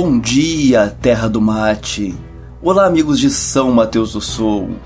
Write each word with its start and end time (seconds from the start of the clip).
Bom 0.00 0.20
dia, 0.20 0.96
terra 1.02 1.28
do 1.28 1.40
mate. 1.40 2.14
Olá, 2.62 2.86
amigos 2.86 3.18
de 3.18 3.28
São 3.30 3.72
Mateus 3.72 4.12
do 4.12 4.20
Sul. 4.20 4.76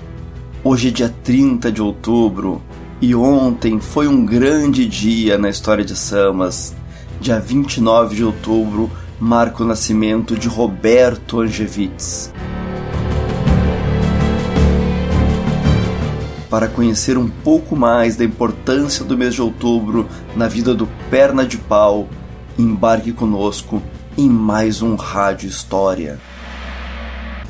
Hoje 0.63 0.87
é 0.87 0.91
dia 0.91 1.13
30 1.23 1.71
de 1.71 1.83
outubro 1.83 2.59
e 2.99 3.13
ontem 3.13 3.79
foi 3.79 4.07
um 4.07 4.25
grande 4.25 4.87
dia 4.87 5.37
na 5.37 5.51
história 5.51 5.85
de 5.85 5.95
Samas. 5.95 6.75
Dia 7.21 7.39
29 7.39 8.15
de 8.15 8.23
outubro 8.23 8.89
marca 9.19 9.61
o 9.63 9.67
nascimento 9.67 10.35
de 10.35 10.47
Roberto 10.47 11.41
Angevitz. 11.41 12.33
Para 16.49 16.67
conhecer 16.67 17.19
um 17.19 17.29
pouco 17.29 17.75
mais 17.75 18.15
da 18.15 18.25
importância 18.25 19.05
do 19.05 19.15
mês 19.15 19.35
de 19.35 19.43
outubro 19.43 20.09
na 20.35 20.47
vida 20.47 20.73
do 20.73 20.87
Perna 21.11 21.45
de 21.45 21.59
Pau, 21.59 22.09
embarque 22.57 23.11
conosco 23.11 23.79
em 24.17 24.29
mais 24.29 24.81
um 24.81 24.95
Rádio 24.95 25.49
História. 25.49 26.19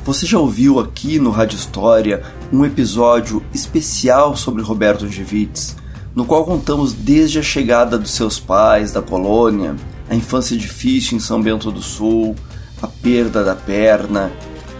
Você 0.04 0.26
já 0.26 0.38
ouviu 0.38 0.78
aqui 0.78 1.18
no 1.18 1.30
Rádio 1.30 1.56
História 1.56 2.22
um 2.52 2.64
episódio 2.64 3.42
especial 3.52 4.36
sobre 4.36 4.62
Roberto 4.62 5.04
Angevitz, 5.04 5.76
no 6.14 6.24
qual 6.24 6.44
contamos 6.44 6.92
desde 6.92 7.38
a 7.38 7.42
chegada 7.42 7.98
dos 7.98 8.12
seus 8.12 8.38
pais 8.38 8.92
da 8.92 9.02
Polônia, 9.02 9.74
a 10.08 10.14
infância 10.14 10.56
difícil 10.56 11.16
em 11.16 11.20
São 11.20 11.42
Bento 11.42 11.70
do 11.70 11.82
Sul, 11.82 12.34
a 12.80 12.86
perda 12.86 13.42
da 13.42 13.54
perna 13.54 14.30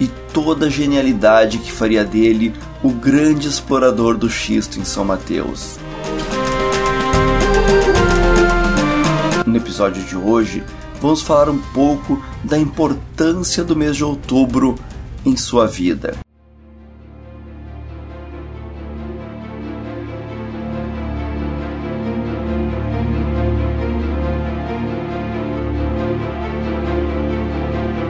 e 0.00 0.06
toda 0.32 0.66
a 0.66 0.70
genialidade 0.70 1.58
que 1.58 1.72
faria 1.72 2.04
dele 2.04 2.54
o 2.82 2.90
grande 2.90 3.48
explorador 3.48 4.16
do 4.16 4.28
xisto 4.28 4.78
em 4.78 4.84
São 4.84 5.04
Mateus. 5.04 5.78
No 9.46 9.56
episódio 9.56 10.02
de 10.02 10.16
hoje, 10.16 10.62
vamos 11.04 11.20
falar 11.20 11.50
um 11.50 11.58
pouco 11.58 12.24
da 12.42 12.58
importância 12.58 13.62
do 13.62 13.76
mês 13.76 13.94
de 13.94 14.02
outubro 14.02 14.74
em 15.22 15.36
sua 15.36 15.66
vida. 15.66 16.16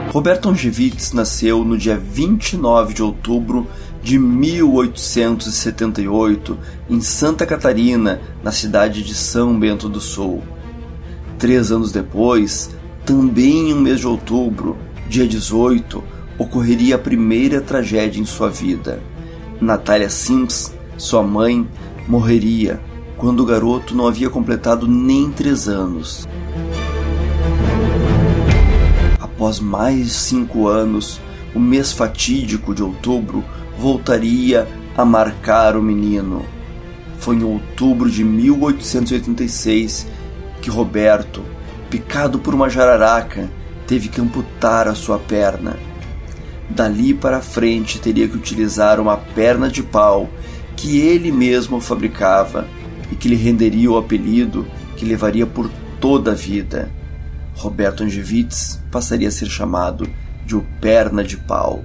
Roberto 0.09 0.47
Angevitz 0.47 1.11
nasceu 1.11 1.65
no 1.65 1.77
dia 1.77 1.97
29 1.97 2.93
de 2.93 3.03
outubro 3.03 3.67
de 4.01 4.17
1878 4.17 6.57
em 6.89 7.01
Santa 7.01 7.45
Catarina, 7.45 8.21
na 8.41 8.53
cidade 8.53 9.03
de 9.03 9.13
São 9.13 9.59
Bento 9.59 9.89
do 9.89 9.99
Sul. 9.99 10.41
Três 11.37 11.73
anos 11.73 11.91
depois, 11.91 12.73
também 13.05 13.69
em 13.69 13.73
um 13.73 13.79
mês 13.79 13.99
de 13.99 14.07
outubro, 14.07 14.75
dia 15.07 15.27
18, 15.27 16.03
ocorreria 16.39 16.95
a 16.95 16.99
primeira 16.99 17.61
tragédia 17.61 18.19
em 18.19 18.25
sua 18.25 18.49
vida. 18.49 18.99
Natália 19.61 20.09
Sims, 20.09 20.73
sua 20.97 21.21
mãe, 21.21 21.67
morreria 22.07 22.81
quando 23.15 23.41
o 23.41 23.45
garoto 23.45 23.95
não 23.95 24.07
havia 24.07 24.29
completado 24.29 24.87
nem 24.87 25.31
três 25.31 25.67
anos. 25.67 26.27
Após 29.19 29.59
mais 29.59 30.11
cinco 30.11 30.67
anos, 30.67 31.21
o 31.53 31.59
mês 31.59 31.91
fatídico 31.91 32.73
de 32.73 32.81
outubro 32.81 33.43
voltaria 33.77 34.67
a 34.97 35.05
marcar 35.05 35.77
o 35.77 35.81
menino. 35.81 36.43
Foi 37.19 37.35
em 37.35 37.43
outubro 37.43 38.09
de 38.09 38.23
1886 38.23 40.07
que 40.61 40.69
Roberto, 40.69 41.43
picado 41.95 42.39
por 42.39 42.53
uma 42.53 42.69
jararaca, 42.69 43.49
teve 43.87 44.09
que 44.09 44.19
amputar 44.19 44.85
a 44.85 44.93
sua 44.93 45.17
perna. 45.17 45.77
Dali 46.69 47.13
para 47.13 47.39
frente 47.39 48.01
teria 48.01 48.27
que 48.27 48.35
utilizar 48.35 48.99
uma 48.99 49.15
perna 49.15 49.69
de 49.69 49.81
pau 49.81 50.29
que 50.75 50.99
ele 50.99 51.31
mesmo 51.31 51.79
fabricava 51.79 52.67
e 53.09 53.15
que 53.15 53.29
lhe 53.29 53.35
renderia 53.35 53.89
o 53.89 53.97
apelido 53.97 54.67
que 54.97 55.05
levaria 55.05 55.47
por 55.47 55.71
toda 56.01 56.33
a 56.33 56.35
vida. 56.35 56.91
Roberto 57.55 58.03
Angevitz 58.03 58.81
passaria 58.91 59.29
a 59.29 59.31
ser 59.31 59.47
chamado 59.47 60.05
de 60.45 60.53
o 60.53 60.65
Perna 60.81 61.23
de 61.23 61.37
Pau. 61.37 61.81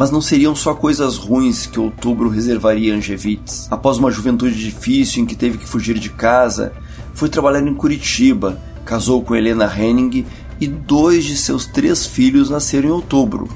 Mas 0.00 0.10
não 0.10 0.22
seriam 0.22 0.56
só 0.56 0.72
coisas 0.72 1.18
ruins 1.18 1.66
que 1.66 1.78
outubro 1.78 2.30
reservaria 2.30 2.94
a 2.94 2.96
Angevitz. 2.96 3.68
Após 3.70 3.98
uma 3.98 4.10
juventude 4.10 4.58
difícil 4.58 5.22
em 5.22 5.26
que 5.26 5.36
teve 5.36 5.58
que 5.58 5.68
fugir 5.68 5.98
de 5.98 6.08
casa, 6.08 6.72
foi 7.12 7.28
trabalhar 7.28 7.60
em 7.60 7.74
Curitiba, 7.74 8.58
casou 8.82 9.22
com 9.22 9.36
Helena 9.36 9.70
Henning 9.70 10.24
e 10.58 10.66
dois 10.66 11.26
de 11.26 11.36
seus 11.36 11.66
três 11.66 12.06
filhos 12.06 12.48
nasceram 12.48 12.88
em 12.88 12.92
outubro. 12.92 13.46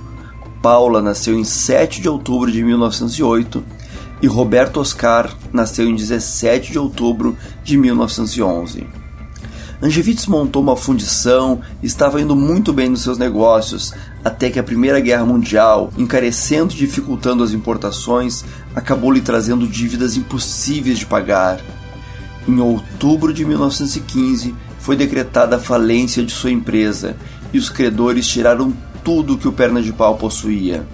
Paula 0.60 1.00
nasceu 1.00 1.34
em 1.34 1.44
7 1.44 2.02
de 2.02 2.10
outubro 2.10 2.52
de 2.52 2.62
1908 2.62 3.64
e 4.20 4.26
Roberto 4.26 4.80
Oscar 4.80 5.34
nasceu 5.50 5.88
em 5.88 5.96
17 5.96 6.72
de 6.72 6.78
outubro 6.78 7.38
de 7.64 7.78
1911. 7.78 8.86
Angevitz 9.82 10.26
montou 10.26 10.62
uma 10.62 10.76
fundição 10.76 11.60
e 11.82 11.86
estava 11.86 12.20
indo 12.20 12.36
muito 12.36 12.72
bem 12.72 12.88
nos 12.88 13.02
seus 13.02 13.18
negócios, 13.18 13.92
até 14.24 14.48
que 14.50 14.58
a 14.58 14.62
Primeira 14.62 15.00
Guerra 15.00 15.24
Mundial, 15.24 15.92
encarecendo 15.98 16.72
e 16.72 16.76
dificultando 16.76 17.44
as 17.44 17.52
importações, 17.52 18.44
acabou 18.74 19.12
lhe 19.12 19.20
trazendo 19.20 19.68
dívidas 19.68 20.16
impossíveis 20.16 20.98
de 20.98 21.06
pagar. 21.06 21.60
Em 22.48 22.58
outubro 22.58 23.32
de 23.32 23.44
1915, 23.44 24.54
foi 24.78 24.96
decretada 24.96 25.56
a 25.56 25.60
falência 25.60 26.22
de 26.22 26.32
sua 26.32 26.50
empresa 26.50 27.16
e 27.52 27.58
os 27.58 27.68
credores 27.68 28.26
tiraram 28.26 28.72
tudo 29.02 29.36
que 29.36 29.46
o 29.46 29.52
Perna 29.52 29.82
de 29.82 29.92
Pau 29.92 30.16
possuía. 30.16 30.86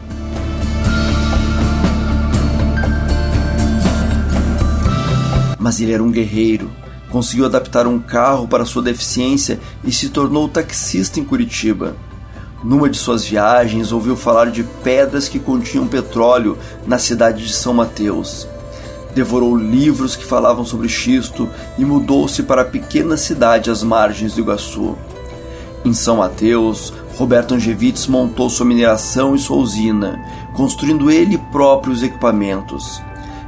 Mas 5.59 5.81
ele 5.81 5.93
era 5.93 6.03
um 6.03 6.11
guerreiro 6.11 6.71
Conseguiu 7.11 7.45
adaptar 7.45 7.89
um 7.89 7.99
carro 7.99 8.47
para 8.47 8.65
sua 8.65 8.83
deficiência 8.83 9.59
e 9.85 9.91
se 9.91 10.11
tornou 10.11 10.49
taxista 10.49 11.19
em 11.19 11.25
Curitiba. 11.25 11.97
Numa 12.63 12.91
de 12.91 12.99
suas 12.99 13.25
viagens, 13.25 13.91
ouviu 13.91 14.15
falar 14.15 14.51
de 14.51 14.63
pedras 14.63 15.29
que 15.29 15.39
continham 15.39 15.87
petróleo 15.87 16.59
na 16.87 16.99
cidade 16.99 17.47
de 17.47 17.53
São 17.55 17.73
Mateus. 17.73 18.47
Devorou 19.15 19.57
livros 19.57 20.15
que 20.15 20.27
falavam 20.27 20.65
sobre 20.65 20.89
xisto 20.89 21.49
e 21.79 21.85
mudou-se 21.85 22.43
para 22.43 22.63
a 22.63 22.67
pequena 22.67 23.17
cidade 23.17 23.71
às 23.71 23.83
margens 23.83 24.35
do 24.35 24.41
Iguaçu. 24.41 24.97
Em 25.85 25.95
São 25.95 26.19
Mateus, 26.19 26.93
Roberto 27.17 27.55
Angevitz 27.55 28.07
montou 28.07 28.51
sua 28.51 28.67
mineração 28.67 29.35
e 29.35 29.39
sua 29.39 29.57
usina, 29.57 30.23
construindo 30.55 31.11
ele 31.11 31.39
próprio 31.51 31.95
os 31.95 32.03
equipamentos. 32.03 33.03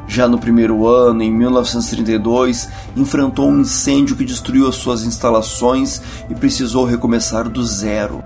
Já 0.08 0.26
no 0.26 0.38
primeiro 0.38 0.86
ano, 0.86 1.22
em 1.22 1.30
1932, 1.30 2.68
enfrentou 2.96 3.48
um 3.48 3.60
incêndio 3.60 4.16
que 4.16 4.24
destruiu 4.24 4.66
as 4.66 4.76
suas 4.76 5.04
instalações 5.04 6.00
e 6.28 6.34
precisou 6.34 6.84
recomeçar 6.84 7.48
do 7.48 7.64
zero. 7.64 8.22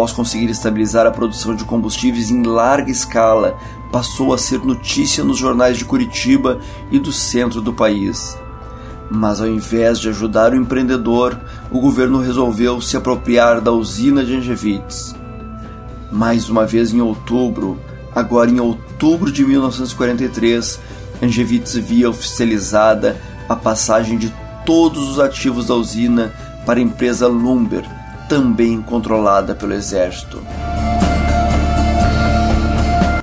Após 0.00 0.12
conseguir 0.12 0.48
estabilizar 0.48 1.06
a 1.06 1.10
produção 1.10 1.54
de 1.54 1.62
combustíveis 1.62 2.30
em 2.30 2.42
larga 2.42 2.90
escala, 2.90 3.58
passou 3.92 4.32
a 4.32 4.38
ser 4.38 4.58
notícia 4.60 5.22
nos 5.22 5.36
jornais 5.36 5.76
de 5.76 5.84
Curitiba 5.84 6.58
e 6.90 6.98
do 6.98 7.12
centro 7.12 7.60
do 7.60 7.70
país. 7.70 8.34
Mas 9.10 9.42
ao 9.42 9.46
invés 9.46 10.00
de 10.00 10.08
ajudar 10.08 10.54
o 10.54 10.56
empreendedor, 10.56 11.38
o 11.70 11.78
governo 11.78 12.18
resolveu 12.18 12.80
se 12.80 12.96
apropriar 12.96 13.60
da 13.60 13.72
usina 13.72 14.24
de 14.24 14.34
Angevitz. 14.34 15.14
Mais 16.10 16.48
uma 16.48 16.64
vez 16.64 16.94
em 16.94 17.02
outubro, 17.02 17.78
Agora, 18.14 18.50
em 18.50 18.58
outubro 18.58 19.30
de 19.30 19.44
1943, 19.44 20.80
Angevitz 21.22 21.74
via 21.74 22.08
oficializada 22.08 23.20
a 23.46 23.54
passagem 23.54 24.16
de 24.16 24.32
todos 24.64 25.10
os 25.10 25.20
ativos 25.20 25.66
da 25.66 25.74
usina 25.74 26.32
para 26.64 26.80
a 26.80 26.82
empresa 26.82 27.28
Lumber, 27.28 27.84
também 28.30 28.80
controlada 28.80 29.56
pelo 29.56 29.72
exército. 29.72 30.40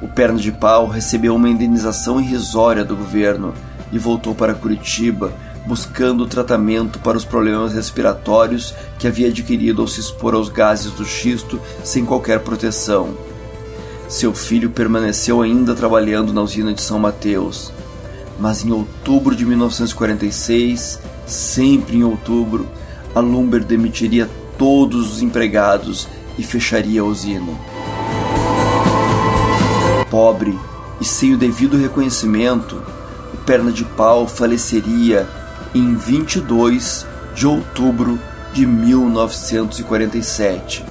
O 0.01 0.07
perna 0.09 0.37
de 0.37 0.51
pau 0.51 0.85
recebeu 0.85 1.33
uma 1.33 1.47
indenização 1.47 2.19
irrisória 2.19 2.83
do 2.83 2.93
governo 2.93 3.53
e 3.89 3.97
voltou 3.97 4.35
para 4.35 4.53
Curitiba 4.53 5.31
buscando 5.65 6.27
tratamento 6.27 6.99
para 6.99 7.17
os 7.17 7.23
problemas 7.23 7.71
respiratórios 7.71 8.73
que 8.99 9.07
havia 9.07 9.29
adquirido 9.29 9.81
ao 9.81 9.87
se 9.87 10.01
expor 10.01 10.33
aos 10.33 10.49
gases 10.49 10.91
do 10.91 11.05
xisto 11.05 11.57
sem 11.85 12.03
qualquer 12.03 12.41
proteção. 12.41 13.15
Seu 14.09 14.33
filho 14.33 14.71
permaneceu 14.71 15.41
ainda 15.41 15.73
trabalhando 15.73 16.33
na 16.33 16.41
usina 16.41 16.73
de 16.73 16.81
São 16.81 16.99
Mateus, 16.99 17.71
mas 18.37 18.65
em 18.65 18.71
outubro 18.71 19.33
de 19.33 19.45
1946, 19.45 20.99
sempre 21.25 21.97
em 21.97 22.03
outubro, 22.03 22.67
a 23.15 23.21
Lumber 23.21 23.63
demitiria 23.63 24.29
todos 24.57 25.13
os 25.13 25.21
empregados 25.21 26.07
e 26.37 26.43
fecharia 26.43 26.99
a 27.01 27.05
usina. 27.05 27.53
Pobre 30.09 30.57
e 30.99 31.05
sem 31.05 31.33
o 31.33 31.37
devido 31.37 31.77
reconhecimento, 31.77 32.81
o 33.33 33.37
perna 33.37 33.71
de 33.71 33.85
pau 33.85 34.27
faleceria 34.27 35.25
em 35.73 35.95
22 35.95 37.07
de 37.35 37.45
outubro 37.45 38.19
de 38.53 38.65
1947. 38.65 40.83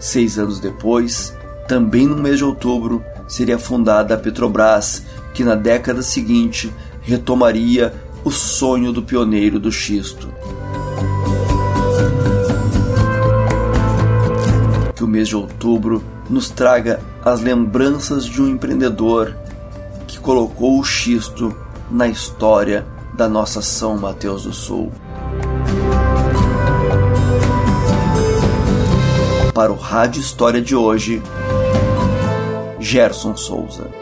Seis 0.00 0.38
anos 0.38 0.60
depois, 0.60 1.34
também 1.66 2.06
no 2.06 2.16
mês 2.16 2.38
de 2.38 2.44
outubro, 2.44 3.02
seria 3.26 3.58
fundada 3.58 4.14
a 4.14 4.18
Petrobras, 4.18 5.02
que 5.32 5.42
na 5.42 5.54
década 5.54 6.02
seguinte 6.02 6.70
retomaria 7.00 7.94
o 8.24 8.30
sonho 8.30 8.92
do 8.92 9.02
pioneiro 9.02 9.58
do 9.58 9.72
xisto. 9.72 10.28
Que 14.94 15.02
o 15.02 15.08
mês 15.08 15.28
de 15.28 15.36
outubro 15.36 16.02
nos 16.30 16.48
traga 16.50 17.00
as 17.24 17.40
lembranças 17.40 18.24
de 18.24 18.40
um 18.40 18.48
empreendedor 18.48 19.36
que 20.06 20.18
colocou 20.18 20.78
o 20.78 20.84
xisto 20.84 21.54
na 21.90 22.06
história 22.06 22.86
da 23.14 23.28
nossa 23.28 23.60
São 23.60 23.96
Mateus 23.98 24.44
do 24.44 24.52
Sul. 24.52 24.92
Para 29.54 29.70
o 29.70 29.76
Rádio 29.76 30.20
História 30.20 30.62
de 30.62 30.74
hoje, 30.74 31.22
Gerson 32.80 33.36
Souza. 33.36 34.01